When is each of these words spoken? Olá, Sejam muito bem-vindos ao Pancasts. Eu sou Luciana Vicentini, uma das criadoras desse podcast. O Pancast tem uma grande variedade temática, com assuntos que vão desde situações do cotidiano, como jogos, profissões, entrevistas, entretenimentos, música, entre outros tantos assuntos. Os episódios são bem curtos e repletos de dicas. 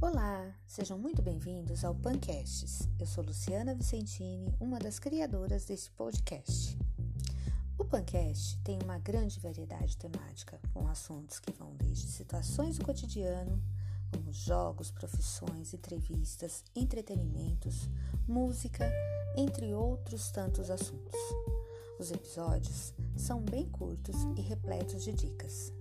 Olá, 0.00 0.54
Sejam 0.64 0.96
muito 0.96 1.20
bem-vindos 1.20 1.84
ao 1.84 1.92
Pancasts. 1.92 2.88
Eu 3.00 3.06
sou 3.06 3.24
Luciana 3.24 3.74
Vicentini, 3.74 4.54
uma 4.60 4.78
das 4.78 5.00
criadoras 5.00 5.64
desse 5.64 5.90
podcast. 5.90 6.78
O 7.76 7.84
Pancast 7.84 8.56
tem 8.62 8.78
uma 8.84 8.96
grande 8.98 9.40
variedade 9.40 9.96
temática, 9.96 10.60
com 10.72 10.86
assuntos 10.86 11.40
que 11.40 11.50
vão 11.50 11.74
desde 11.74 12.06
situações 12.06 12.78
do 12.78 12.84
cotidiano, 12.84 13.60
como 14.12 14.32
jogos, 14.32 14.92
profissões, 14.92 15.74
entrevistas, 15.74 16.62
entretenimentos, 16.76 17.88
música, 18.24 18.88
entre 19.36 19.74
outros 19.74 20.30
tantos 20.30 20.70
assuntos. 20.70 21.18
Os 21.98 22.12
episódios 22.12 22.94
são 23.16 23.42
bem 23.42 23.68
curtos 23.68 24.14
e 24.36 24.42
repletos 24.42 25.02
de 25.02 25.12
dicas. 25.12 25.72